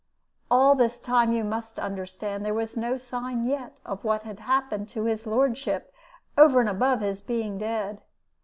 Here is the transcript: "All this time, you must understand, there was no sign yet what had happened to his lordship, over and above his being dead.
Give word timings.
"All 0.49 0.73
this 0.73 0.97
time, 0.99 1.31
you 1.31 1.43
must 1.43 1.77
understand, 1.77 2.43
there 2.43 2.55
was 2.55 2.75
no 2.75 2.97
sign 2.97 3.45
yet 3.45 3.77
what 4.01 4.23
had 4.23 4.39
happened 4.39 4.89
to 4.89 5.03
his 5.03 5.27
lordship, 5.27 5.93
over 6.35 6.59
and 6.59 6.67
above 6.69 7.01
his 7.01 7.21
being 7.21 7.59
dead. 7.59 8.01